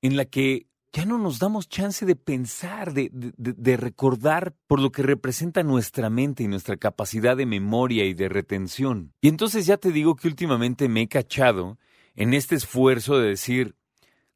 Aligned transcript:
en 0.01 0.15
la 0.17 0.25
que 0.25 0.67
ya 0.91 1.05
no 1.05 1.17
nos 1.17 1.39
damos 1.39 1.67
chance 1.69 2.05
de 2.05 2.15
pensar, 2.15 2.93
de, 2.93 3.09
de- 3.11 3.77
recordar 3.77 4.53
por 4.67 4.79
lo 4.79 4.91
que 4.91 5.01
representa 5.01 5.63
nuestra 5.63 6.09
mente 6.11 6.43
y 6.43 6.47
nuestra 6.47 6.77
capacidad 6.77 7.35
de 7.35 7.47
memoria 7.47 8.05
y 8.05 8.13
de 8.13 8.29
retención. 8.29 9.11
Y 9.19 9.27
entonces 9.29 9.65
ya 9.65 9.77
te 9.77 9.91
digo 9.91 10.15
que 10.15 10.27
últimamente 10.27 10.87
me 10.89 11.01
he 11.01 11.07
cachado 11.07 11.79
en 12.15 12.33
este 12.35 12.55
esfuerzo 12.55 13.17
de 13.17 13.29
decir, 13.29 13.75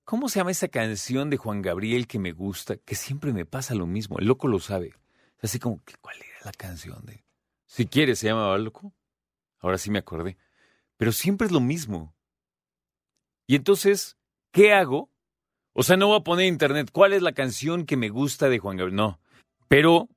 ¿cómo 0.03 0.30
se 0.30 0.40
llama 0.40 0.50
esa 0.52 0.68
canción 0.68 1.30
de 1.30 1.38
Juan 1.38 1.62
Gabriel 1.62 2.08
que 2.08 2.18
me 2.18 2.31
gusta? 2.31 2.78
Que 2.78 2.95
siempre 2.95 3.34
me 3.34 3.45
pasa 3.45 3.75
lo 3.75 3.86
mismo, 3.86 4.18
el 4.18 4.25
loco 4.25 4.48
lo 4.48 4.59
sabe. 4.59 4.94
Así 5.44 5.59
como, 5.59 5.81
¿cuál 6.02 6.16
era 6.18 6.45
la 6.45 6.52
canción 6.53 7.06
de... 7.06 7.23
Si 7.68 7.86
quieres, 7.86 8.20
se 8.20 8.28
llamaba 8.28 8.58
loco. 8.58 8.94
Ahora 9.60 9.78
sí 9.78 9.92
me 9.92 10.00
acordé. 10.00 10.38
Pero 10.98 11.12
siempre 11.12 11.46
es 11.46 11.54
lo 11.54 11.60
mismo. 11.60 12.16
Y 13.46 13.56
entonces, 13.56 14.18
¿qué 14.52 14.74
hago? 14.74 15.12
O 15.74 15.84
sea, 15.84 15.96
no 15.96 16.08
voy 16.08 16.18
a 16.18 16.24
poner 16.24 16.48
internet 16.48 16.90
cuál 16.92 17.14
es 17.14 17.22
la 17.22 17.34
canción 17.34 17.86
que 17.86 17.98
me 17.98 18.09
gusta 18.09 18.50
de 18.50 18.59
Juan 18.59 18.78
Gabriel. 18.78 18.96
No. 18.96 19.20
Pero 19.68 20.09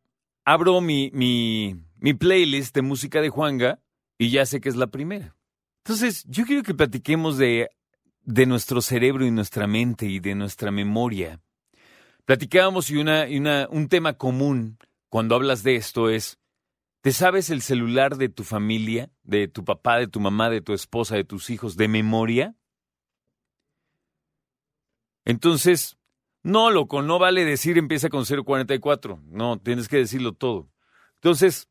abro 0.45 0.81
mi, 0.81 1.11
mi, 1.13 1.77
mi 1.99 2.15
playlist 2.15 2.75
de 2.75 2.83
música 2.83 3.21
de 3.21 3.29
Juanga 3.29 3.81
y 4.17 4.31
ya 4.31 4.47
sé 4.47 4.61
que 4.61 4.69
es 4.69 4.77
la 4.77 4.87
primera. 4.87 5.37
Entonces, 5.85 6.25
yo 6.29 6.45
quiero 6.47 6.63
que 6.63 6.75
platiquemos 6.75 7.37
de, 7.37 7.71
de 8.23 8.47
nuestro 8.47 8.81
cerebro 8.81 9.27
y 9.27 9.31
nuestra 9.31 9.67
mente 9.67 10.07
y 10.07 10.21
de 10.21 10.35
nuestra 10.35 10.71
memoria. 10.71 11.41
Platicábamos 12.25 12.91
y, 12.91 12.97
una, 12.97 13.29
y 13.29 13.39
una, 13.39 13.67
un 13.71 13.89
tema 13.89 14.15
común 14.15 14.79
cuando 15.09 15.35
hablas 15.35 15.63
de 15.63 15.77
esto 15.77 16.09
es, 16.11 16.39
¿te 17.01 17.13
sabes 17.13 17.51
el 17.51 17.63
celular 17.63 18.17
de 18.17 18.29
tu 18.29 18.45
familia, 18.45 19.11
de 19.23 19.49
tu 19.49 19.65
papá, 19.65 19.99
de 19.99 20.09
tu 20.09 20.21
mamá, 20.21 20.51
de 20.51 20.61
tu 20.61 20.73
esposa, 20.73 21.17
de 21.17 21.25
tus 21.25 21.51
hijos, 21.51 21.77
de 21.77 21.89
memoria? 21.89 22.57
Entonces, 25.25 25.99
no, 26.43 26.71
loco, 26.71 27.03
no 27.03 27.19
vale 27.19 27.45
decir 27.45 27.79
empieza 27.79 28.09
con 28.09 28.25
044. 28.25 29.23
No, 29.27 29.59
tienes 29.59 29.89
que 29.89 29.99
decirlo 29.99 30.33
todo. 30.33 30.71
Entonces, 31.15 31.69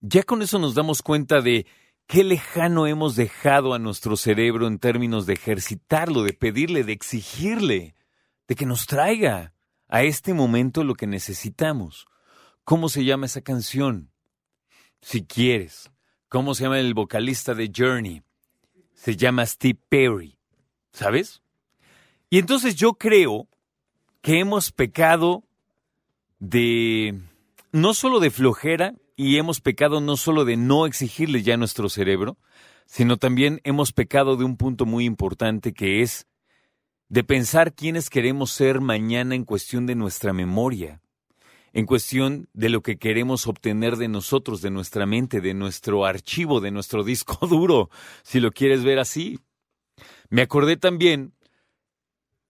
ya 0.00 0.22
con 0.22 0.42
eso 0.42 0.58
nos 0.58 0.74
damos 0.74 1.02
cuenta 1.02 1.40
de 1.40 1.66
qué 2.06 2.24
lejano 2.24 2.86
hemos 2.86 3.14
dejado 3.14 3.74
a 3.74 3.78
nuestro 3.78 4.16
cerebro 4.16 4.66
en 4.66 4.78
términos 4.78 5.26
de 5.26 5.34
ejercitarlo, 5.34 6.22
de 6.22 6.32
pedirle, 6.32 6.82
de 6.82 6.92
exigirle, 6.92 7.94
de 8.48 8.54
que 8.54 8.66
nos 8.66 8.86
traiga 8.86 9.54
a 9.88 10.02
este 10.02 10.34
momento 10.34 10.84
lo 10.84 10.94
que 10.94 11.06
necesitamos. 11.06 12.06
¿Cómo 12.64 12.88
se 12.88 13.04
llama 13.04 13.26
esa 13.26 13.42
canción? 13.42 14.10
Si 15.00 15.24
quieres. 15.24 15.90
¿Cómo 16.28 16.54
se 16.54 16.64
llama 16.64 16.78
el 16.78 16.94
vocalista 16.94 17.54
de 17.54 17.70
Journey? 17.74 18.22
Se 18.94 19.16
llama 19.16 19.46
Steve 19.46 19.78
Perry. 19.88 20.36
¿Sabes? 20.92 21.42
Y 22.30 22.38
entonces 22.38 22.74
yo 22.76 22.94
creo 22.94 23.48
que 24.20 24.40
hemos 24.40 24.72
pecado 24.72 25.44
de 26.38 27.18
no 27.72 27.94
solo 27.94 28.20
de 28.20 28.30
flojera 28.30 28.94
y 29.16 29.38
hemos 29.38 29.60
pecado 29.60 30.00
no 30.00 30.16
solo 30.16 30.44
de 30.44 30.56
no 30.56 30.86
exigirle 30.86 31.42
ya 31.42 31.54
a 31.54 31.58
nuestro 31.58 31.88
cerebro, 31.88 32.36
sino 32.86 33.16
también 33.16 33.60
hemos 33.64 33.92
pecado 33.92 34.36
de 34.36 34.44
un 34.44 34.56
punto 34.56 34.86
muy 34.86 35.04
importante 35.04 35.72
que 35.72 36.02
es 36.02 36.26
de 37.08 37.24
pensar 37.24 37.74
quiénes 37.74 38.10
queremos 38.10 38.50
ser 38.50 38.80
mañana 38.80 39.34
en 39.34 39.44
cuestión 39.44 39.86
de 39.86 39.94
nuestra 39.94 40.32
memoria, 40.32 41.00
en 41.72 41.86
cuestión 41.86 42.48
de 42.52 42.68
lo 42.68 42.82
que 42.82 42.98
queremos 42.98 43.46
obtener 43.46 43.96
de 43.96 44.08
nosotros, 44.08 44.62
de 44.62 44.70
nuestra 44.70 45.06
mente, 45.06 45.40
de 45.40 45.54
nuestro 45.54 46.06
archivo, 46.06 46.60
de 46.60 46.70
nuestro 46.70 47.04
disco 47.04 47.46
duro, 47.46 47.90
si 48.22 48.40
lo 48.40 48.52
quieres 48.52 48.84
ver 48.84 48.98
así. 48.98 49.38
Me 50.30 50.42
acordé 50.42 50.76
también 50.76 51.32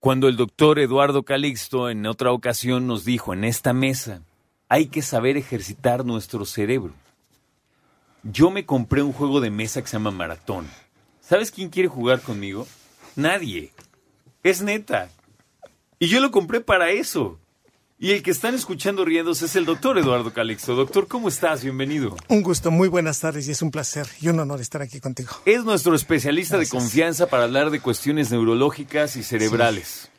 cuando 0.00 0.28
el 0.28 0.36
doctor 0.36 0.78
Eduardo 0.78 1.24
Calixto 1.24 1.90
en 1.90 2.06
otra 2.06 2.32
ocasión 2.32 2.86
nos 2.86 3.04
dijo 3.04 3.32
en 3.32 3.44
esta 3.44 3.72
mesa, 3.72 4.22
hay 4.68 4.86
que 4.86 5.02
saber 5.02 5.36
ejercitar 5.36 6.04
nuestro 6.04 6.44
cerebro. 6.44 6.92
Yo 8.22 8.50
me 8.50 8.66
compré 8.66 9.02
un 9.02 9.12
juego 9.12 9.40
de 9.40 9.50
mesa 9.50 9.80
que 9.80 9.88
se 9.88 9.94
llama 9.94 10.10
Maratón. 10.10 10.68
¿Sabes 11.20 11.50
quién 11.50 11.70
quiere 11.70 11.88
jugar 11.88 12.20
conmigo? 12.20 12.66
Nadie. 13.16 13.72
Es 14.42 14.62
neta. 14.62 15.10
Y 15.98 16.08
yo 16.08 16.20
lo 16.20 16.30
compré 16.30 16.60
para 16.60 16.90
eso. 16.90 17.38
Y 18.00 18.12
el 18.12 18.22
que 18.22 18.30
están 18.30 18.54
escuchando 18.54 19.04
riéndose 19.04 19.46
es 19.46 19.56
el 19.56 19.64
doctor 19.64 19.98
Eduardo 19.98 20.32
Calixto. 20.32 20.76
Doctor, 20.76 21.08
¿cómo 21.08 21.28
estás? 21.28 21.64
Bienvenido. 21.64 22.16
Un 22.28 22.42
gusto, 22.42 22.70
muy 22.70 22.86
buenas 22.86 23.18
tardes 23.18 23.48
y 23.48 23.50
es 23.50 23.60
un 23.60 23.72
placer 23.72 24.06
y 24.20 24.28
un 24.28 24.38
honor 24.38 24.60
estar 24.60 24.80
aquí 24.80 25.00
contigo. 25.00 25.30
Es 25.44 25.64
nuestro 25.64 25.96
especialista 25.96 26.56
Gracias. 26.56 26.72
de 26.72 26.78
confianza 26.78 27.26
para 27.26 27.42
hablar 27.42 27.70
de 27.70 27.80
cuestiones 27.80 28.30
neurológicas 28.30 29.16
y 29.16 29.24
cerebrales. 29.24 30.10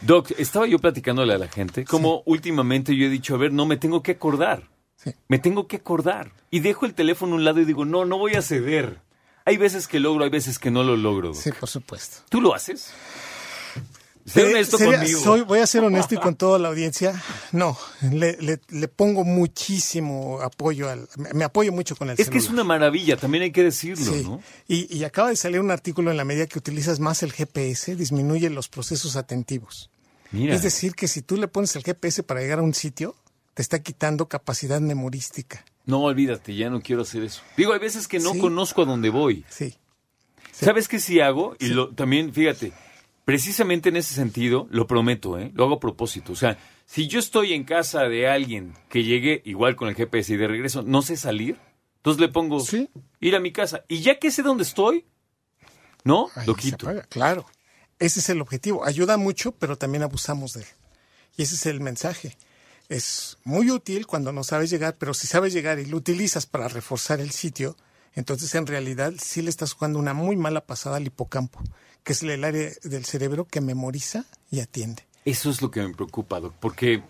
Doc, 0.00 0.30
estaba 0.38 0.66
yo 0.66 0.78
platicándole 0.78 1.34
a 1.34 1.38
la 1.38 1.48
gente 1.48 1.84
como 1.84 2.22
últimamente 2.24 2.96
yo 2.96 3.04
he 3.04 3.10
dicho, 3.10 3.34
a 3.34 3.38
ver, 3.38 3.52
no 3.52 3.66
me 3.66 3.76
tengo 3.76 4.02
que 4.02 4.12
acordar. 4.12 4.70
Sí. 4.96 5.10
Me 5.28 5.38
tengo 5.38 5.66
que 5.66 5.76
acordar. 5.76 6.32
Y 6.50 6.60
dejo 6.60 6.86
el 6.86 6.94
teléfono 6.94 7.34
a 7.34 7.36
un 7.36 7.44
lado 7.44 7.60
y 7.60 7.66
digo, 7.66 7.84
no, 7.84 8.06
no 8.06 8.16
voy 8.16 8.32
a 8.32 8.40
ceder. 8.40 9.02
Hay 9.44 9.58
veces 9.58 9.88
que 9.88 10.00
logro, 10.00 10.24
hay 10.24 10.30
veces 10.30 10.58
que 10.58 10.70
no 10.70 10.82
lo 10.84 10.96
logro. 10.96 11.28
Doc. 11.28 11.36
Sí, 11.36 11.50
por 11.52 11.68
supuesto. 11.68 12.22
¿Tú 12.30 12.40
lo 12.40 12.54
haces? 12.54 12.94
Sé 14.26 14.44
honesto 14.44 14.76
sería- 14.76 14.98
conmigo. 14.98 15.20
soy- 15.20 15.42
voy 15.42 15.60
a 15.60 15.66
ser 15.66 15.84
honesto 15.84 16.14
y 16.14 16.18
con 16.18 16.34
toda 16.34 16.58
la 16.58 16.68
audiencia. 16.68 17.22
No, 17.52 17.78
le, 18.12 18.36
le- 18.40 18.60
le 18.68 18.88
pongo 18.88 19.24
muchísimo 19.24 20.40
apoyo 20.42 20.88
al. 20.90 21.08
Me, 21.16 21.32
me 21.32 21.44
apoyo 21.44 21.72
mucho 21.72 21.96
con 21.96 22.10
el 22.10 22.16
Es 22.20 22.28
que 22.30 22.38
es 22.38 22.48
una 22.48 22.64
maravilla, 22.64 23.16
también 23.16 23.44
hay 23.44 23.52
que 23.52 23.62
decirlo, 23.62 24.12
Sí. 24.12 24.22
¿no? 24.24 24.42
Y, 24.68 24.94
y 24.94 25.04
acaba 25.04 25.28
de 25.30 25.36
salir 25.36 25.60
un 25.60 25.70
artículo 25.70 26.10
en 26.10 26.16
la 26.16 26.24
medida 26.24 26.46
que 26.46 26.58
utilizas 26.58 27.00
más 27.00 27.22
el 27.22 27.32
GPS, 27.32 27.96
disminuye 27.96 28.50
los 28.50 28.68
procesos 28.68 29.16
atentivos. 29.16 29.90
Mira. 30.32 30.54
Es 30.54 30.62
decir, 30.62 30.94
que 30.94 31.06
si 31.08 31.22
tú 31.22 31.36
le 31.36 31.46
pones 31.48 31.74
el 31.76 31.82
GPS 31.84 32.22
para 32.22 32.40
llegar 32.40 32.58
a 32.58 32.62
un 32.62 32.74
sitio, 32.74 33.14
te 33.54 33.62
está 33.62 33.78
quitando 33.80 34.26
capacidad 34.28 34.80
memorística. 34.80 35.64
No, 35.86 36.02
olvídate, 36.02 36.54
ya 36.56 36.68
no 36.68 36.82
quiero 36.82 37.02
hacer 37.02 37.22
eso. 37.22 37.42
Digo, 37.56 37.72
hay 37.72 37.78
veces 37.78 38.08
que 38.08 38.18
no 38.18 38.32
Sí. 38.32 38.38
conozco 38.40 38.82
a 38.82 38.86
dónde 38.86 39.08
voy. 39.08 39.44
Sí. 39.48 39.76
¿Sabes 40.52 40.88
qué 40.88 40.98
sí 40.98 41.20
hago? 41.20 41.54
Y 41.60 41.68
lo, 41.68 41.94
también, 41.94 42.32
fíjate, 42.32 42.72
precisamente 43.26 43.88
en 43.90 43.96
ese 43.96 44.14
sentido, 44.14 44.68
lo 44.70 44.86
prometo, 44.86 45.36
¿eh? 45.38 45.50
Lo 45.54 45.64
hago 45.64 45.74
a 45.74 45.80
propósito. 45.80 46.32
O 46.32 46.36
sea, 46.36 46.56
si 46.86 47.08
yo 47.08 47.18
estoy 47.18 47.52
en 47.54 47.64
casa 47.64 48.04
de 48.04 48.28
alguien 48.28 48.72
que 48.88 49.02
llegue 49.02 49.42
igual 49.44 49.74
con 49.74 49.88
el 49.88 49.96
GPS 49.96 50.32
y 50.32 50.36
de 50.36 50.46
regreso 50.46 50.82
no 50.82 51.02
sé 51.02 51.16
salir, 51.16 51.58
entonces 51.96 52.20
le 52.20 52.28
pongo 52.28 52.60
Sí. 52.60 52.88
ir 53.20 53.34
a 53.34 53.40
mi 53.40 53.50
casa. 53.52 53.84
Y 53.88 54.00
ya 54.00 54.20
que 54.20 54.30
sé 54.30 54.42
dónde 54.44 54.62
estoy, 54.62 55.04
¿no? 56.04 56.30
Ahí 56.36 56.46
lo 56.46 56.54
quito. 56.54 56.88
Claro. 57.08 57.44
Ese 57.98 58.20
es 58.20 58.28
el 58.28 58.40
objetivo. 58.40 58.86
Ayuda 58.86 59.16
mucho, 59.16 59.50
pero 59.52 59.76
también 59.76 60.04
abusamos 60.04 60.52
de 60.52 60.60
él. 60.60 60.68
Y 61.36 61.42
ese 61.42 61.56
es 61.56 61.66
el 61.66 61.80
mensaje. 61.80 62.36
Es 62.88 63.38
muy 63.42 63.72
útil 63.72 64.06
cuando 64.06 64.30
no 64.32 64.44
sabes 64.44 64.70
llegar, 64.70 64.94
pero 65.00 65.14
si 65.14 65.26
sabes 65.26 65.52
llegar 65.52 65.80
y 65.80 65.86
lo 65.86 65.96
utilizas 65.96 66.46
para 66.46 66.68
reforzar 66.68 67.18
el 67.20 67.32
sitio, 67.32 67.76
entonces 68.14 68.54
en 68.54 68.68
realidad 68.68 69.14
sí 69.20 69.42
le 69.42 69.50
estás 69.50 69.72
jugando 69.72 69.98
una 69.98 70.14
muy 70.14 70.36
mala 70.36 70.60
pasada 70.64 70.98
al 70.98 71.06
hipocampo, 71.08 71.60
que 72.06 72.12
es 72.12 72.22
el 72.22 72.44
área 72.44 72.70
del 72.84 73.04
cerebro 73.04 73.46
que 73.46 73.60
memoriza 73.60 74.24
y 74.48 74.60
atiende. 74.60 75.02
Eso 75.24 75.50
es 75.50 75.60
lo 75.60 75.72
que 75.72 75.82
me 75.82 75.92
preocupa, 75.92 76.38
Doc, 76.38 76.54
porque 76.60 77.02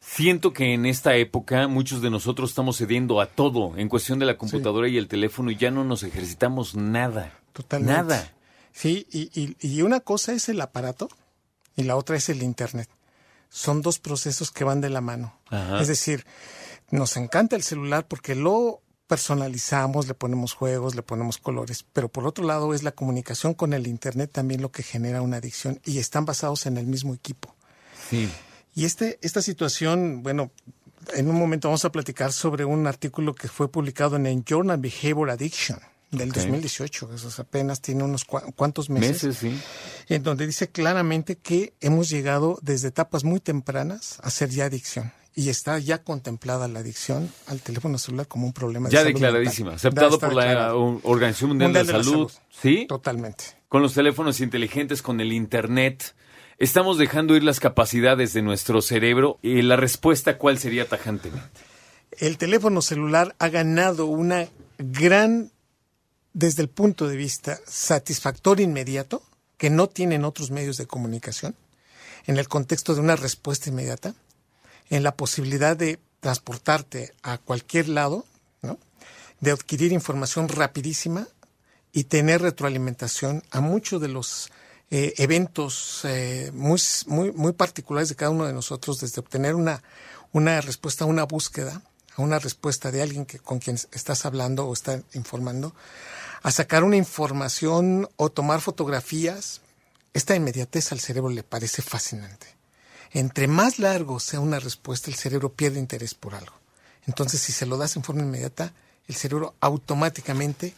Siento 0.00 0.54
que 0.54 0.72
en 0.72 0.86
esta 0.86 1.14
época 1.16 1.68
muchos 1.68 2.00
de 2.00 2.08
nosotros 2.08 2.50
estamos 2.50 2.78
cediendo 2.78 3.20
a 3.20 3.26
todo 3.26 3.76
en 3.76 3.90
cuestión 3.90 4.18
de 4.18 4.24
la 4.24 4.38
computadora 4.38 4.88
y 4.88 4.96
el 4.96 5.08
teléfono 5.08 5.50
y 5.50 5.56
ya 5.56 5.70
no 5.70 5.84
nos 5.84 6.02
ejercitamos 6.02 6.74
nada. 6.74 7.38
Totalmente. 7.52 7.92
Nada. 7.92 8.32
Sí, 8.72 9.06
y, 9.12 9.30
y, 9.38 9.56
y 9.60 9.82
una 9.82 10.00
cosa 10.00 10.32
es 10.32 10.48
el 10.48 10.62
aparato 10.62 11.10
y 11.76 11.82
la 11.82 11.96
otra 11.96 12.16
es 12.16 12.30
el 12.30 12.42
Internet. 12.42 12.88
Son 13.50 13.82
dos 13.82 13.98
procesos 13.98 14.50
que 14.50 14.64
van 14.64 14.80
de 14.80 14.88
la 14.88 15.02
mano. 15.02 15.38
Ajá. 15.50 15.82
Es 15.82 15.88
decir, 15.88 16.24
nos 16.90 17.18
encanta 17.18 17.54
el 17.54 17.62
celular 17.62 18.08
porque 18.08 18.34
lo 18.34 18.80
personalizamos, 19.10 20.06
le 20.08 20.14
ponemos 20.14 20.54
juegos, 20.54 20.94
le 20.94 21.02
ponemos 21.02 21.36
colores, 21.38 21.84
pero 21.92 22.08
por 22.08 22.26
otro 22.26 22.44
lado 22.46 22.72
es 22.74 22.82
la 22.84 22.92
comunicación 22.92 23.54
con 23.54 23.72
el 23.72 23.86
Internet 23.88 24.30
también 24.32 24.62
lo 24.62 24.70
que 24.70 24.82
genera 24.84 25.20
una 25.20 25.38
adicción 25.38 25.80
y 25.84 25.98
están 25.98 26.24
basados 26.24 26.66
en 26.66 26.76
el 26.76 26.86
mismo 26.86 27.12
equipo. 27.12 27.54
Sí. 28.08 28.28
Y 28.74 28.84
este, 28.84 29.18
esta 29.22 29.42
situación, 29.42 30.22
bueno, 30.22 30.52
en 31.14 31.28
un 31.28 31.36
momento 31.36 31.68
vamos 31.68 31.84
a 31.84 31.90
platicar 31.92 32.32
sobre 32.32 32.64
un 32.64 32.86
artículo 32.86 33.34
que 33.34 33.48
fue 33.48 33.70
publicado 33.70 34.14
en 34.16 34.26
el 34.26 34.44
Journal 34.44 34.78
Behavior 34.78 35.30
Addiction 35.30 35.80
del 36.12 36.30
Ok. 36.30 36.36
2018, 36.36 37.14
eso 37.14 37.28
es 37.28 37.38
apenas 37.40 37.80
tiene 37.80 38.02
unos 38.04 38.26
cua- 38.26 38.52
cuantos 38.54 38.90
meses, 38.90 39.24
Meses, 39.24 39.36
sí. 39.38 39.60
en 40.14 40.22
donde 40.22 40.46
dice 40.46 40.68
claramente 40.68 41.36
que 41.36 41.74
hemos 41.80 42.08
llegado 42.08 42.58
desde 42.62 42.88
etapas 42.88 43.24
muy 43.24 43.40
tempranas 43.40 44.18
a 44.22 44.30
ser 44.30 44.50
ya 44.50 44.64
adicción. 44.66 45.12
Y 45.40 45.48
está 45.48 45.78
ya 45.78 46.02
contemplada 46.02 46.68
la 46.68 46.80
adicción 46.80 47.32
al 47.46 47.60
teléfono 47.60 47.96
celular 47.96 48.28
como 48.28 48.46
un 48.46 48.52
problema 48.52 48.88
de 48.88 48.92
Ya 48.92 49.00
salud 49.00 49.14
declaradísima, 49.14 49.70
mental. 49.70 49.76
aceptado 49.76 50.20
Ya 50.20 50.26
por 50.26 50.34
la 50.34 50.74
Organización 50.74 51.50
Mundial, 51.50 51.68
Mundial 51.70 51.86
de, 51.86 51.92
la 51.94 52.04
Salud. 52.04 52.32
¿Sí? 52.50 52.84
Totalmente. 52.86 53.44
Con 53.68 53.80
los 53.80 53.94
teléfonos 53.94 54.40
inteligentes, 54.40 55.00
con 55.00 55.18
el 55.20 55.32
Internet, 55.32 56.14
estamos 56.58 56.98
dejando 56.98 57.36
ir 57.36 57.42
las 57.42 57.58
capacidades 57.58 58.34
de 58.34 58.42
nuestro 58.42 58.82
cerebro. 58.82 59.38
¿Y 59.40 59.62
la 59.62 59.76
respuesta 59.76 60.36
cuál 60.36 60.58
sería 60.58 60.86
tajantemente? 60.86 61.70
el 62.18 62.38
teléfono 62.38 62.82
celular 62.82 63.34
ha 63.38 63.48
ganado 63.48 64.06
una 64.06 64.48
gran, 64.78 65.50
desde 66.32 66.62
el 66.62 66.68
punto 66.68 67.08
de 67.08 67.16
vista 67.16 67.58
satisfactorio 67.66 68.64
inmediato, 68.64 69.22
que 69.56 69.70
no 69.70 69.88
tienen 69.88 70.24
otros 70.24 70.50
medios 70.50 70.76
de 70.76 70.86
comunicación, 70.86 71.54
en 72.26 72.36
el 72.36 72.48
contexto 72.48 72.94
de 72.94 73.00
una 73.00 73.16
respuesta 73.16 73.70
inmediata, 73.70 74.14
en 74.90 75.02
la 75.02 75.16
posibilidad 75.16 75.76
de 75.76 75.98
transportarte 76.20 77.14
a 77.22 77.38
cualquier 77.38 77.88
lado, 77.88 78.26
de 79.40 79.50
adquirir 79.50 79.92
información 79.92 80.48
rapidísima 80.48 81.26
y 81.92 82.04
tener 82.04 82.42
retroalimentación 82.42 83.42
a 83.50 83.60
muchos 83.60 84.00
de 84.00 84.08
los 84.08 84.50
eh, 84.90 85.14
eventos 85.16 86.00
eh, 86.04 86.50
muy, 86.52 86.80
muy, 87.06 87.32
muy 87.32 87.52
particulares 87.52 88.10
de 88.10 88.16
cada 88.16 88.32
uno 88.32 88.46
de 88.46 88.52
nosotros, 88.52 89.00
desde 89.00 89.20
obtener 89.20 89.54
una, 89.54 89.82
una 90.32 90.60
respuesta 90.60 91.04
a 91.04 91.08
una 91.08 91.24
búsqueda, 91.24 91.82
a 92.16 92.22
una 92.22 92.38
respuesta 92.38 92.90
de 92.90 93.00
alguien 93.00 93.24
que, 93.24 93.38
con 93.38 93.60
quien 93.60 93.76
estás 93.92 94.26
hablando 94.26 94.66
o 94.66 94.72
está 94.72 95.00
informando, 95.14 95.74
a 96.42 96.50
sacar 96.50 96.84
una 96.84 96.96
información 96.96 98.08
o 98.16 98.30
tomar 98.30 98.60
fotografías. 98.60 99.62
Esta 100.12 100.34
inmediatez 100.34 100.92
al 100.92 101.00
cerebro 101.00 101.30
le 101.30 101.44
parece 101.44 101.82
fascinante. 101.82 102.59
Entre 103.12 103.48
más 103.48 103.78
largo 103.78 104.20
sea 104.20 104.40
una 104.40 104.60
respuesta, 104.60 105.10
el 105.10 105.16
cerebro 105.16 105.52
pierde 105.52 105.78
interés 105.78 106.14
por 106.14 106.34
algo. 106.34 106.54
Entonces, 107.06 107.40
si 107.40 107.52
se 107.52 107.66
lo 107.66 107.76
das 107.76 107.96
en 107.96 108.04
forma 108.04 108.22
inmediata, 108.22 108.72
el 109.08 109.14
cerebro 109.14 109.54
automáticamente 109.60 110.74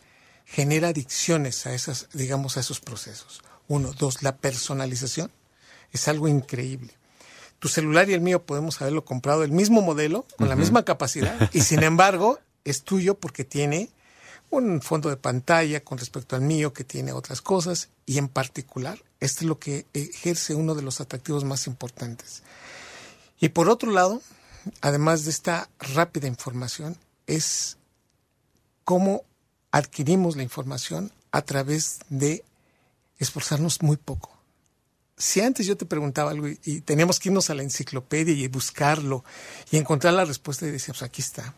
genera 0.47 0.89
adicciones 0.89 1.67
a 1.67 1.75
esas, 1.75 2.09
digamos, 2.13 2.57
a 2.57 2.61
esos 2.61 2.81
procesos. 2.81 3.43
Uno, 3.69 3.93
dos, 3.93 4.23
la 4.23 4.37
personalización 4.37 5.31
es 5.93 6.09
algo 6.09 6.29
increíble. 6.29 6.95
Tu 7.59 7.69
celular 7.69 8.09
y 8.11 8.15
el 8.15 8.21
mío 8.21 8.45
podemos 8.45 8.81
haberlo 8.81 9.05
comprado 9.05 9.45
el 9.45 9.53
mismo 9.53 9.83
modelo, 9.83 10.27
con 10.37 10.49
la 10.49 10.57
misma 10.57 10.85
capacidad, 10.85 11.51
y 11.53 11.61
sin 11.63 11.83
embargo 11.83 12.41
es 12.65 12.83
tuyo 12.83 13.15
porque 13.15 13.45
tiene 13.45 13.91
un 14.51 14.83
fondo 14.83 15.09
de 15.09 15.17
pantalla 15.17 15.81
con 15.81 15.99
respecto 15.99 16.37
al 16.37 16.43
mío 16.43 16.73
que 16.73 16.85
tiene 16.85 17.13
otras 17.13 17.41
cosas, 17.41 17.89
y 18.07 18.19
en 18.19 18.29
particular, 18.29 19.03
esto 19.21 19.41
es 19.41 19.47
lo 19.47 19.59
que 19.59 19.87
ejerce 19.93 20.55
uno 20.55 20.75
de 20.75 20.83
los 20.83 21.01
atractivos 21.01 21.45
más 21.45 21.67
importantes. 21.67 22.43
Y 23.41 23.51
por 23.51 23.69
otro 23.69 23.91
lado, 23.91 24.23
además 24.81 25.25
de 25.25 25.31
esta 25.31 25.69
rápida 25.79 26.27
información, 26.27 26.97
es 27.27 27.79
cómo 28.85 29.25
adquirimos 29.71 30.37
la 30.37 30.43
información 30.43 31.13
a 31.31 31.43
través 31.43 32.01
de 32.09 32.45
esforzarnos 33.19 33.83
muy 33.83 33.97
poco. 33.97 34.31
Si 35.17 35.41
antes 35.41 35.67
yo 35.67 35.77
te 35.77 35.87
preguntaba 35.87 36.33
algo 36.33 36.49
y, 36.49 36.59
y 36.65 36.81
teníamos 36.81 37.21
que 37.21 37.29
irnos 37.29 37.49
a 37.51 37.55
la 37.55 37.63
enciclopedia 37.63 38.35
y 38.35 38.49
buscarlo 38.49 39.25
y 39.71 39.77
encontrar 39.77 40.15
la 40.15 40.25
respuesta 40.25 40.67
y 40.67 40.71
decíamos, 40.71 40.99
pues 40.99 41.09
aquí 41.09 41.23
está, 41.23 41.55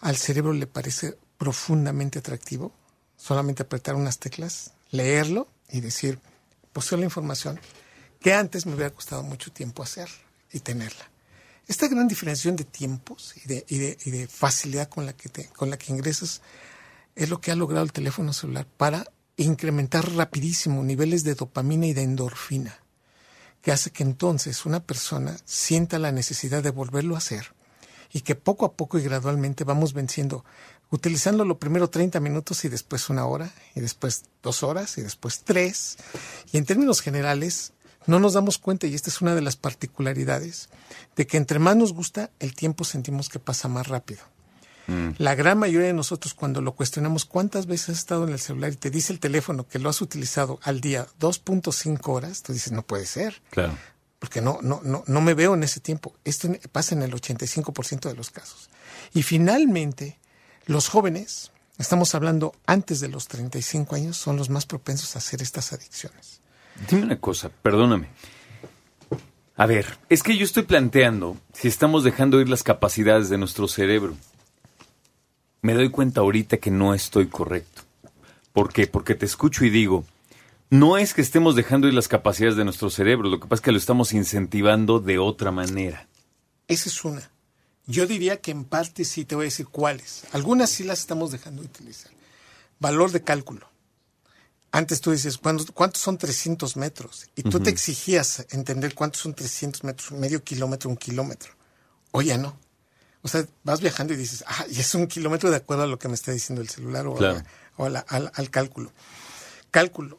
al 0.00 0.16
cerebro 0.16 0.52
le 0.52 0.66
parece 0.66 1.18
profundamente 1.36 2.18
atractivo 2.18 2.72
solamente 3.16 3.62
apretar 3.62 3.94
unas 3.94 4.18
teclas, 4.18 4.72
leerlo 4.90 5.48
y 5.70 5.80
decir, 5.80 6.18
poseo 6.72 6.98
la 6.98 7.04
información 7.04 7.60
que 8.20 8.34
antes 8.34 8.66
me 8.66 8.74
hubiera 8.74 8.90
costado 8.90 9.22
mucho 9.22 9.52
tiempo 9.52 9.82
hacer 9.82 10.08
y 10.52 10.60
tenerla. 10.60 11.10
Esta 11.66 11.88
gran 11.88 12.06
diferenciación 12.06 12.56
de 12.56 12.64
tiempos 12.64 13.34
y 13.44 13.48
de, 13.48 13.64
y 13.68 13.78
de, 13.78 13.98
y 14.04 14.10
de 14.10 14.28
facilidad 14.28 14.88
con 14.88 15.04
la, 15.06 15.12
que 15.12 15.28
te, 15.28 15.46
con 15.48 15.70
la 15.70 15.76
que 15.76 15.92
ingresas 15.92 16.40
es 17.14 17.28
lo 17.28 17.40
que 17.40 17.50
ha 17.50 17.56
logrado 17.56 17.84
el 17.84 17.92
teléfono 17.92 18.32
celular 18.32 18.66
para 18.76 19.06
incrementar 19.36 20.12
rapidísimo 20.12 20.82
niveles 20.82 21.24
de 21.24 21.34
dopamina 21.34 21.86
y 21.86 21.92
de 21.92 22.02
endorfina, 22.02 22.78
que 23.62 23.72
hace 23.72 23.90
que 23.90 24.02
entonces 24.02 24.64
una 24.64 24.80
persona 24.80 25.36
sienta 25.44 25.98
la 25.98 26.12
necesidad 26.12 26.62
de 26.62 26.70
volverlo 26.70 27.14
a 27.16 27.18
hacer 27.18 27.52
y 28.16 28.22
que 28.22 28.34
poco 28.34 28.64
a 28.64 28.72
poco 28.72 28.98
y 28.98 29.02
gradualmente 29.02 29.62
vamos 29.64 29.92
venciendo, 29.92 30.42
utilizándolo 30.88 31.58
primero 31.58 31.90
30 31.90 32.18
minutos 32.18 32.64
y 32.64 32.70
después 32.70 33.10
una 33.10 33.26
hora, 33.26 33.52
y 33.74 33.80
después 33.80 34.24
dos 34.42 34.62
horas, 34.62 34.96
y 34.96 35.02
después 35.02 35.42
tres. 35.44 35.98
Y 36.50 36.56
en 36.56 36.64
términos 36.64 37.02
generales, 37.02 37.74
no 38.06 38.18
nos 38.18 38.32
damos 38.32 38.56
cuenta, 38.56 38.86
y 38.86 38.94
esta 38.94 39.10
es 39.10 39.20
una 39.20 39.34
de 39.34 39.42
las 39.42 39.56
particularidades, 39.56 40.70
de 41.14 41.26
que 41.26 41.36
entre 41.36 41.58
más 41.58 41.76
nos 41.76 41.92
gusta, 41.92 42.30
el 42.40 42.54
tiempo 42.54 42.84
sentimos 42.84 43.28
que 43.28 43.38
pasa 43.38 43.68
más 43.68 43.86
rápido. 43.86 44.22
La 45.18 45.34
gran 45.34 45.58
mayoría 45.58 45.88
de 45.88 45.92
nosotros 45.92 46.32
cuando 46.32 46.62
lo 46.62 46.72
cuestionamos 46.72 47.26
cuántas 47.26 47.66
veces 47.66 47.90
has 47.90 47.98
estado 47.98 48.24
en 48.26 48.32
el 48.32 48.38
celular 48.38 48.72
y 48.72 48.76
te 48.76 48.88
dice 48.88 49.12
el 49.12 49.20
teléfono 49.20 49.66
que 49.68 49.78
lo 49.78 49.90
has 49.90 50.00
utilizado 50.00 50.58
al 50.62 50.80
día 50.80 51.06
2.5 51.20 51.98
horas, 52.08 52.42
tú 52.42 52.54
dices, 52.54 52.72
no 52.72 52.80
puede 52.82 53.04
ser, 53.04 53.42
Claro. 53.50 53.76
Porque 54.18 54.40
no, 54.40 54.58
no, 54.62 54.80
no, 54.82 55.04
no 55.06 55.20
me 55.20 55.34
veo 55.34 55.54
en 55.54 55.62
ese 55.62 55.80
tiempo. 55.80 56.14
Esto 56.24 56.48
pasa 56.72 56.94
en 56.94 57.02
el 57.02 57.12
85% 57.12 58.08
de 58.08 58.14
los 58.14 58.30
casos. 58.30 58.70
Y 59.14 59.22
finalmente, 59.22 60.18
los 60.66 60.88
jóvenes, 60.88 61.52
estamos 61.78 62.14
hablando 62.14 62.54
antes 62.66 63.00
de 63.00 63.08
los 63.08 63.28
35 63.28 63.94
años, 63.94 64.16
son 64.16 64.36
los 64.36 64.50
más 64.50 64.66
propensos 64.66 65.14
a 65.14 65.18
hacer 65.18 65.42
estas 65.42 65.72
adicciones. 65.72 66.40
Dime 66.88 67.02
una 67.02 67.20
cosa, 67.20 67.50
perdóname. 67.62 68.08
A 69.56 69.66
ver, 69.66 69.98
es 70.10 70.22
que 70.22 70.36
yo 70.36 70.44
estoy 70.44 70.64
planteando 70.64 71.38
si 71.54 71.68
estamos 71.68 72.04
dejando 72.04 72.40
ir 72.40 72.48
las 72.48 72.62
capacidades 72.62 73.30
de 73.30 73.38
nuestro 73.38 73.68
cerebro. 73.68 74.14
Me 75.62 75.72
doy 75.72 75.90
cuenta 75.90 76.20
ahorita 76.20 76.58
que 76.58 76.70
no 76.70 76.94
estoy 76.94 77.28
correcto. 77.28 77.82
¿Por 78.52 78.72
qué? 78.72 78.86
Porque 78.86 79.14
te 79.14 79.24
escucho 79.24 79.64
y 79.64 79.70
digo, 79.70 80.04
no 80.70 80.98
es 80.98 81.14
que 81.14 81.22
estemos 81.22 81.54
dejando 81.56 81.86
ir 81.88 81.94
las 81.94 82.08
capacidades 82.08 82.56
de 82.56 82.64
nuestro 82.64 82.90
cerebro, 82.90 83.28
lo 83.28 83.38
que 83.40 83.46
pasa 83.46 83.60
es 83.60 83.64
que 83.64 83.72
lo 83.72 83.78
estamos 83.78 84.12
incentivando 84.12 85.00
de 85.00 85.18
otra 85.18 85.50
manera. 85.52 86.08
Esa 86.68 86.88
es 86.88 87.04
una. 87.04 87.30
Yo 87.86 88.06
diría 88.06 88.40
que 88.40 88.50
en 88.50 88.64
parte 88.64 89.04
sí 89.04 89.24
te 89.24 89.36
voy 89.36 89.44
a 89.44 89.46
decir 89.46 89.66
cuáles. 89.68 90.24
Algunas 90.32 90.70
sí 90.70 90.82
las 90.82 90.98
estamos 90.98 91.30
dejando 91.30 91.62
de 91.62 91.68
utilizar. 91.68 92.10
Valor 92.80 93.12
de 93.12 93.22
cálculo. 93.22 93.68
Antes 94.72 95.00
tú 95.00 95.12
dices, 95.12 95.38
¿cuántos, 95.38 96.00
son 96.00 96.18
300 96.18 96.76
metros? 96.76 97.28
Y 97.36 97.44
tú 97.44 97.60
te 97.60 97.70
exigías 97.70 98.44
entender 98.50 98.94
cuántos 98.94 99.22
son 99.22 99.32
300 99.34 99.84
metros, 99.84 100.10
medio 100.12 100.42
kilómetro, 100.42 100.90
un 100.90 100.96
kilómetro. 100.96 101.52
Hoy 102.10 102.26
ya 102.26 102.36
no. 102.38 102.58
O 103.22 103.28
sea, 103.28 103.46
vas 103.64 103.80
viajando 103.80 104.12
y 104.12 104.16
dices, 104.16 104.44
ah, 104.46 104.66
y 104.70 104.80
es 104.80 104.94
un 104.94 105.06
kilómetro 105.06 105.48
de 105.50 105.56
acuerdo 105.56 105.84
a 105.84 105.86
lo 105.86 105.98
que 105.98 106.08
me 106.08 106.14
está 106.14 106.32
diciendo 106.32 106.60
el 106.60 106.68
celular 106.68 107.06
o, 107.06 107.14
a 107.14 107.18
Claro. 107.18 107.34
la- 107.36 107.44
o 107.76 107.84
a 107.86 107.88
la- 107.90 108.00
al, 108.08 108.30
al 108.34 108.50
cálculo. 108.50 108.92
Cálculo. 109.70 110.18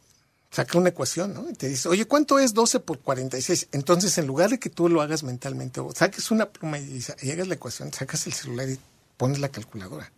Saca 0.50 0.78
una 0.78 0.88
ecuación, 0.88 1.34
¿no? 1.34 1.48
Y 1.50 1.52
te 1.52 1.68
dice, 1.68 1.88
oye, 1.88 2.06
¿cuánto 2.06 2.38
es 2.38 2.54
12 2.54 2.80
por 2.80 3.00
46? 3.00 3.68
Entonces, 3.72 4.16
en 4.16 4.26
lugar 4.26 4.50
de 4.50 4.58
que 4.58 4.70
tú 4.70 4.88
lo 4.88 5.02
hagas 5.02 5.22
mentalmente, 5.22 5.80
o 5.80 5.92
saques 5.94 6.30
una 6.30 6.46
pluma 6.46 6.78
y, 6.78 7.04
y 7.22 7.30
hagas 7.30 7.48
la 7.48 7.54
ecuación, 7.54 7.92
sacas 7.92 8.26
el 8.26 8.32
celular 8.32 8.68
y 8.68 8.78
pones 9.16 9.40
la 9.40 9.50
calculadora. 9.50 10.10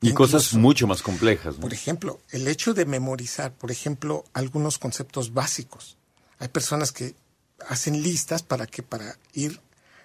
Y 0.00 0.12
cosas 0.12 0.54
mucho 0.54 0.86
más 0.86 1.02
complejas. 1.02 1.54
¿no? 1.56 1.60
por 1.62 1.72
ejemplo, 1.72 2.20
el 2.30 2.46
hecho 2.48 2.74
de 2.74 2.84
memorizar, 2.84 3.52
por 3.52 3.70
ejemplo, 3.70 4.24
algunos 4.34 4.78
conceptos 4.78 5.32
básicos. 5.32 5.96
Hay 6.38 6.48
personas 6.48 6.92
que 6.92 7.14
hacen 7.68 8.02
listas 8.02 8.42
para 8.42 8.66
que 8.66 8.82
para 8.82 9.16
ir 9.32 9.60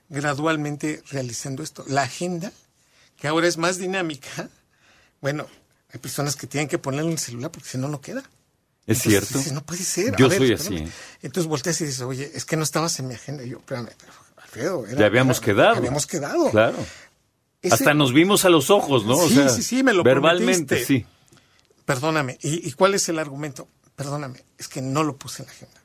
gradualmente 0.08 1.04
realizando 1.12 1.64
esto. 1.64 1.84
La 1.88 2.04
agenda, 2.04 2.52
que 3.18 3.28
ahora 3.28 3.48
es 3.48 3.58
más 3.58 3.78
dinámica, 3.78 4.50
bueno, 5.22 5.48
hay 5.92 6.00
personas 6.00 6.36
que 6.36 6.48
tienen 6.48 6.70
que 6.70 6.78
ponerlo 6.78 7.08
en 7.08 7.14
el 7.14 7.20
celular 7.20 7.52
porque 7.52 7.70
si 7.70 7.78
no, 7.78 7.88
no 7.88 8.00
queda. 8.00 8.24
¿Es 8.90 8.98
Entonces 9.06 9.12
cierto? 9.12 9.38
dices, 9.38 9.54
no 9.54 9.64
puede 9.66 9.84
ser. 9.84 10.16
Yo 10.18 10.30
ver, 10.30 10.38
soy 10.40 10.52
espérame. 10.54 10.84
así. 10.86 10.94
Entonces 11.22 11.48
volteas 11.50 11.80
y 11.82 11.86
dices, 11.86 12.02
oye, 12.02 12.32
es 12.34 12.46
que 12.46 12.58
no 12.58 12.64
estabas 12.64 13.00
en 13.00 13.08
mi 13.08 13.14
agenda. 13.16 13.44
Y 13.44 13.50
yo, 13.50 13.60
espérame, 13.60 13.90
Alfredo, 14.38 14.86
era- 14.88 15.00
Ya 15.00 15.06
habíamos 15.06 15.38
era- 15.38 15.46
quedado. 15.46 15.76
Habíamos 15.78 16.08
quedado. 16.08 16.50
Claro. 16.52 16.78
Ese- 17.62 17.74
Hasta 17.76 17.94
nos 17.94 18.14
vimos 18.14 18.46
a 18.46 18.50
los 18.50 18.70
ojos, 18.70 19.06
¿no? 19.06 19.16
O 19.18 19.28
Sí, 19.28 19.36
sea, 19.36 19.50
sí, 19.50 19.62
sí, 19.64 19.84
me 19.84 19.94
lo 19.94 20.02
Verbalmente, 20.04 20.66
prometiste. 20.76 20.86
sí. 20.86 21.06
Perdóname. 21.86 22.38
¿Y, 22.42 22.68
y 22.68 22.72
cuál 22.74 22.94
es 22.96 23.08
el 23.10 23.20
argumento? 23.20 23.68
Perdóname, 23.96 24.44
es 24.58 24.68
que 24.68 24.82
no 24.82 25.04
lo 25.04 25.18
puse 25.18 25.42
en 25.44 25.48
la 25.48 25.52
agenda. 25.54 25.82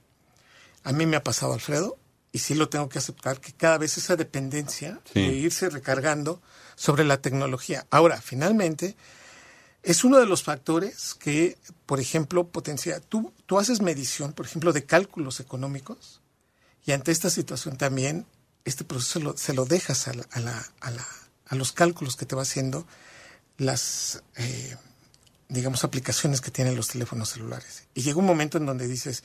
A 0.84 0.92
mí 0.92 1.06
me 1.06 1.16
ha 1.16 1.23
pasado, 1.25 1.52
Alfredo, 1.54 1.96
y 2.30 2.38
sí 2.38 2.54
lo 2.54 2.68
tengo 2.68 2.88
que 2.88 2.99
aceptar, 2.99 3.40
que 3.40 3.52
cada 3.52 3.78
vez 3.78 3.96
esa 3.99 4.16
dependencia 4.16 5.00
Sí. 5.12 5.20
de 5.20 5.32
irse 5.34 5.68
recargando 5.70 6.40
sobre 6.76 7.04
la 7.04 7.20
tecnología. 7.20 7.87
Ahora, 7.90 8.20
finalmente, 8.20 8.96
es 9.85 10.03
uno 10.03 10.19
de 10.19 10.26
los 10.26 10.43
factores 10.43 11.14
que, 11.14 11.59
por 11.87 12.00
ejemplo, 12.00 12.49
potencia. 12.49 13.00
Tú, 13.00 13.33
tú 13.47 13.59
haces 13.59 13.83
medición, 13.83 14.33
por 14.33 14.47
ejemplo, 14.47 14.73
de 14.73 14.85
cálculos 14.85 15.41
económicos, 15.41 16.23
y 16.87 16.93
ante 16.93 17.12
esta 17.12 17.31
situación 17.31 17.76
también, 17.76 18.26
este 18.64 18.85
proceso 18.85 19.37
se 19.37 19.53
lo 19.53 19.67
dejas 19.67 20.09
a 20.09 21.55
los 21.55 21.73
cálculos 21.73 22.17
que 22.17 22.26
te 22.26 22.35
va 22.35 22.43
haciendo 22.43 22.87
las, 23.59 24.23
eh, 24.37 24.76
digamos, 25.49 25.85
aplicaciones 25.85 26.41
que 26.41 26.50
tienen 26.50 26.76
los 26.76 26.88
teléfonos 26.88 27.31
celulares. 27.31 27.85
Y 27.95 28.03
llega 28.03 28.19
un 28.19 28.26
momento 28.26 28.59
en 28.59 28.67
donde 28.67 28.88
dices, 28.88 29.23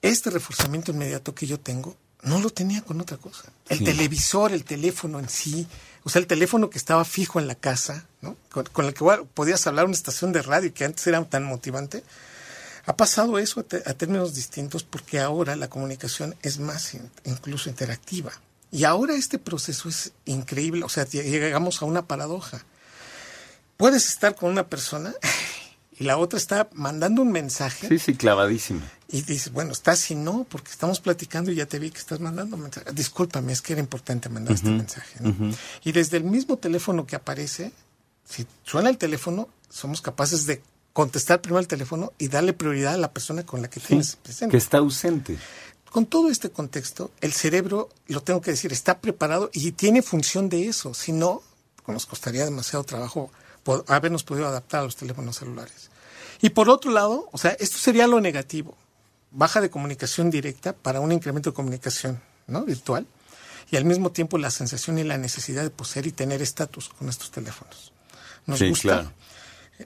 este 0.00 0.30
reforzamiento 0.30 0.92
inmediato 0.92 1.34
que 1.34 1.46
yo 1.46 1.58
tengo, 1.58 1.96
no 2.22 2.38
lo 2.40 2.50
tenía 2.50 2.82
con 2.82 3.00
otra 3.00 3.16
cosa. 3.16 3.44
El 3.68 3.78
Sí. 3.78 3.84
televisor, 3.84 4.52
el 4.52 4.64
teléfono 4.64 5.18
en 5.18 5.28
sí, 5.28 5.66
o 6.04 6.10
sea, 6.10 6.20
el 6.20 6.26
teléfono 6.26 6.70
que 6.70 6.78
estaba 6.78 7.04
fijo 7.04 7.38
en 7.40 7.46
la 7.46 7.54
casa, 7.54 8.06
¿no? 8.20 8.36
con, 8.50 8.64
con 8.66 8.86
el 8.86 8.94
que 8.94 9.04
bueno, 9.04 9.24
podías 9.26 9.66
hablar 9.66 9.84
a 9.84 9.86
una 9.86 9.94
estación 9.96 10.32
de 10.32 10.42
radio 10.42 10.72
que 10.72 10.84
antes 10.84 11.06
era 11.06 11.22
tan 11.24 11.44
motivante, 11.44 12.02
ha 12.86 12.96
pasado 12.96 13.38
eso 13.38 13.60
a, 13.60 13.62
te- 13.62 13.82
a 13.86 13.94
términos 13.94 14.34
distintos 14.34 14.82
porque 14.82 15.20
ahora 15.20 15.54
la 15.56 15.68
comunicación 15.68 16.34
es 16.42 16.58
más 16.58 16.94
in- 16.94 17.10
incluso 17.24 17.68
interactiva. 17.68 18.32
Y 18.72 18.84
ahora 18.84 19.14
este 19.14 19.38
proceso 19.38 19.88
es 19.88 20.12
increíble, 20.24 20.82
o 20.84 20.88
sea, 20.88 21.04
lle- 21.06 21.22
llegamos 21.24 21.82
a 21.82 21.84
una 21.84 22.06
paradoja. 22.06 22.64
Puedes 23.76 24.06
estar 24.06 24.34
con 24.34 24.50
una 24.50 24.66
persona 24.68 25.12
y 25.98 26.04
la 26.04 26.16
otra 26.18 26.38
está 26.38 26.68
mandando 26.72 27.22
un 27.22 27.30
mensaje 27.32 27.88
Sí, 27.88 27.98
sí, 27.98 28.14
clavadísima. 28.14 28.80
y 29.08 29.22
dices, 29.22 29.52
bueno, 29.52 29.72
estás 29.72 30.10
y 30.10 30.14
no, 30.14 30.44
porque 30.48 30.70
estamos 30.70 31.00
platicando 31.00 31.50
y 31.50 31.56
ya 31.56 31.66
te 31.66 31.78
vi 31.78 31.90
que 31.90 31.98
estás 31.98 32.20
mandando 32.20 32.56
mensaje. 32.56 32.92
Discúlpame, 32.92 33.52
es 33.52 33.60
que 33.62 33.74
era 33.74 33.80
importante 33.80 34.28
mandar 34.28 34.54
este 34.54 34.70
mensaje. 34.70 35.18
¿no? 35.20 35.54
Y 35.84 35.92
desde 35.92 36.16
el 36.16 36.24
mismo 36.24 36.56
teléfono 36.56 37.06
que 37.06 37.16
aparece, 37.16 37.72
si 38.24 38.46
suena 38.64 38.88
el 38.88 38.98
teléfono, 38.98 39.48
somos 39.68 40.00
capaces 40.00 40.46
de 40.46 40.62
contestar 40.92 41.40
primero 41.40 41.60
el 41.60 41.68
teléfono 41.68 42.12
y 42.18 42.28
darle 42.28 42.52
prioridad 42.52 42.94
a 42.94 42.98
la 42.98 43.12
persona 43.12 43.44
con 43.44 43.62
la 43.62 43.68
que 43.68 43.80
tienes 43.80 44.16
presente. 44.16 44.52
Que 44.52 44.58
está 44.58 44.78
ausente. 44.78 45.38
Con 45.90 46.06
todo 46.06 46.30
este 46.30 46.50
contexto, 46.50 47.10
el 47.20 47.32
cerebro, 47.34 47.90
lo 48.06 48.22
tengo 48.22 48.40
que 48.40 48.50
decir, 48.52 48.72
está 48.72 48.98
preparado 49.00 49.50
y 49.52 49.72
tiene 49.72 50.00
función 50.00 50.48
de 50.48 50.68
eso. 50.68 50.94
Si 50.94 51.12
no, 51.12 51.42
nos 51.86 52.06
costaría 52.06 52.44
demasiado 52.46 52.84
trabajo 52.84 53.30
po- 53.62 53.84
habernos 53.88 54.24
podido 54.24 54.46
adaptar 54.48 54.80
a 54.80 54.84
los 54.84 54.96
teléfonos 54.96 55.36
celulares. 55.36 55.90
Y 56.40 56.50
por 56.50 56.68
otro 56.68 56.90
lado, 56.90 57.28
o 57.32 57.38
sea, 57.38 57.52
esto 57.60 57.78
sería 57.78 58.06
lo 58.06 58.20
negativo. 58.20 58.76
Baja 59.30 59.60
de 59.60 59.70
comunicación 59.70 60.30
directa 60.30 60.72
para 60.72 61.00
un 61.00 61.12
incremento 61.12 61.50
de 61.50 61.54
comunicación 61.54 62.20
¿no? 62.46 62.64
virtual 62.64 63.06
y 63.70 63.76
al 63.76 63.84
mismo 63.84 64.10
tiempo 64.10 64.36
la 64.38 64.50
sensación 64.50 64.98
y 64.98 65.04
la 65.04 65.16
necesidad 65.16 65.62
de 65.62 65.70
poseer 65.70 66.06
y 66.06 66.12
tener 66.12 66.42
estatus 66.42 66.90
con 66.90 67.08
estos 67.08 67.30
teléfonos. 67.30 67.92
Nos 68.46 68.58
Sí, 68.58 68.68
gusta. 68.68 68.82
claro. 68.82 69.12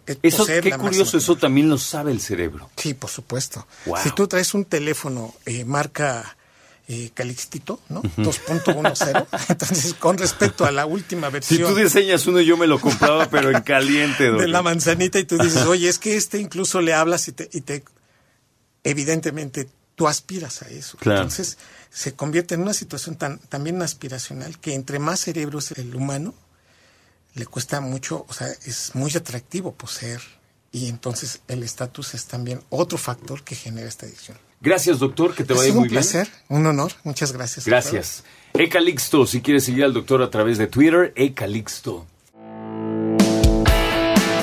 eh, 0.06 0.18
Eso, 0.22 0.44
qué 0.46 0.76
curioso, 0.78 1.18
eso 1.18 1.36
también 1.36 1.68
lo 1.68 1.78
sabe 1.78 2.10
el 2.10 2.20
cerebro. 2.20 2.70
Sí, 2.76 2.94
por 2.94 3.10
supuesto. 3.10 3.66
Wow. 3.84 3.98
Si 4.02 4.10
tú 4.12 4.26
traes 4.26 4.52
un 4.54 4.64
teléfono 4.64 5.32
eh, 5.44 5.64
marca 5.64 6.36
eh, 6.88 7.10
Calixtito, 7.12 7.80
¿no? 7.88 8.02
2.10, 8.02 9.26
entonces 9.48 9.94
con 9.94 10.16
respecto 10.18 10.64
a 10.64 10.70
la 10.70 10.86
última 10.86 11.28
Si 11.28 11.32
versión 11.32 11.74
tú 11.74 11.80
diseñas 11.80 12.26
uno, 12.26 12.40
yo 12.40 12.56
me 12.56 12.66
lo 12.66 12.80
compraba, 12.80 13.28
pero 13.28 13.50
en 13.50 13.62
caliente. 13.62 14.30
de 14.30 14.46
la 14.46 14.62
manzanita 14.62 15.18
y 15.18 15.24
tú 15.24 15.36
dices, 15.36 15.64
oye, 15.66 15.88
es 15.88 15.98
que 15.98 16.16
este 16.16 16.38
incluso 16.38 16.80
le 16.80 16.94
hablas 16.94 17.26
y 17.28 17.32
te, 17.32 17.48
y 17.52 17.62
te 17.62 17.82
evidentemente 18.84 19.68
tú 19.96 20.06
aspiras 20.06 20.62
a 20.62 20.68
eso. 20.68 20.96
Claro. 20.98 21.22
Entonces 21.22 21.58
se 21.90 22.14
convierte 22.14 22.54
en 22.54 22.62
una 22.62 22.74
situación 22.74 23.16
tan 23.16 23.38
también 23.38 23.82
aspiracional 23.82 24.58
que 24.60 24.74
entre 24.74 24.98
más 24.98 25.20
cerebro 25.20 25.58
es 25.58 25.72
el 25.72 25.94
humano, 25.94 26.34
le 27.34 27.46
cuesta 27.46 27.80
mucho, 27.80 28.24
o 28.28 28.32
sea, 28.32 28.48
es 28.64 28.94
muy 28.94 29.10
atractivo 29.16 29.72
poseer 29.72 30.20
y 30.76 30.88
entonces 30.88 31.40
el 31.48 31.62
estatus 31.62 32.12
es 32.14 32.26
también 32.26 32.60
otro 32.68 32.98
factor 32.98 33.42
que 33.42 33.54
genera 33.54 33.88
esta 33.88 34.04
adicción. 34.04 34.36
Gracias, 34.60 34.98
doctor, 34.98 35.34
que 35.34 35.42
te 35.42 35.54
Ha 35.54 35.56
vaya 35.56 35.68
sido 35.68 35.76
muy 35.80 35.84
un 35.84 35.88
bien. 35.88 36.02
placer, 36.02 36.28
un 36.48 36.66
honor. 36.66 36.92
Muchas 37.02 37.32
gracias. 37.32 37.64
Gracias. 37.64 38.24
Ecalixto, 38.52 39.26
si 39.26 39.40
quieres 39.40 39.64
seguir 39.64 39.84
al 39.84 39.94
doctor 39.94 40.20
a 40.22 40.28
través 40.30 40.58
de 40.58 40.66
Twitter, 40.66 41.14
Ecalixto. 41.16 42.06